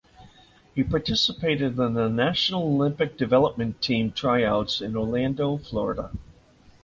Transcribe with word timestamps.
He 0.73 0.81
participated 0.83 1.77
in 1.77 1.93
the 1.93 2.09
National 2.09 2.63
Olympic 2.63 3.17
Development 3.19 3.79
Team 3.83 4.11
Tryouts 4.11 4.81
in 4.81 4.97
Orlando 4.97 5.57
Florida. 5.59 6.09